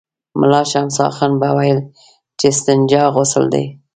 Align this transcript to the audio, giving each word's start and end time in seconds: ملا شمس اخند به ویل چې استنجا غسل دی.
ملا 0.39 0.61
شمس 0.71 0.95
اخند 1.09 1.35
به 1.41 1.49
ویل 1.57 1.79
چې 2.39 2.45
استنجا 2.53 3.03
غسل 3.15 3.45
دی. 3.53 3.65